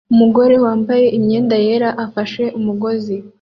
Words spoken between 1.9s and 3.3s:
afashe umugozi